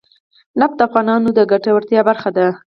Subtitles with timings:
[0.59, 2.47] نفت د افغانانو د ګټورتیا برخه ده.